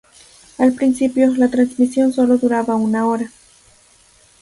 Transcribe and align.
Al 0.57 0.73
principio, 0.73 1.31
la 1.35 1.47
transmisión 1.49 2.11
sólo 2.11 2.39
duraba 2.39 2.75
una 2.75 3.05
hora. 3.05 3.29